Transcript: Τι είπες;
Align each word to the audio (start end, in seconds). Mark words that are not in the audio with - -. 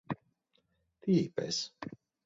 Τι 0.99 1.15
είπες; 1.15 1.75